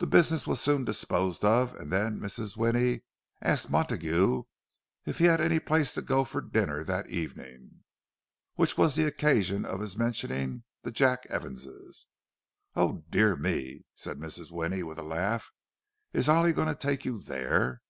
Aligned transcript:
The 0.00 0.06
business 0.06 0.46
was 0.46 0.60
soon 0.60 0.84
disposed 0.84 1.46
of, 1.46 1.74
and 1.76 1.90
then 1.90 2.20
Mrs. 2.20 2.58
Winnie 2.58 3.04
asked 3.40 3.70
Montague 3.70 4.42
if 5.06 5.16
he 5.16 5.24
had 5.24 5.40
any 5.40 5.58
place 5.58 5.94
to 5.94 6.02
go 6.02 6.24
to 6.24 6.30
for 6.30 6.40
dinner 6.42 6.84
that 6.84 7.08
evening: 7.08 7.82
which 8.56 8.76
was 8.76 8.96
the 8.96 9.06
occasion 9.06 9.64
of 9.64 9.80
his 9.80 9.96
mentioning 9.96 10.64
the 10.82 10.90
Jack 10.90 11.24
Evanses. 11.30 12.08
"O 12.76 13.02
dear 13.08 13.34
me!" 13.34 13.86
said 13.94 14.18
Mrs. 14.18 14.50
Winnie, 14.50 14.82
with 14.82 14.98
a 14.98 15.02
laugh. 15.02 15.50
"Is 16.12 16.28
Ollie 16.28 16.52
going 16.52 16.68
to 16.68 16.74
take 16.74 17.06
you 17.06 17.18
there? 17.18 17.80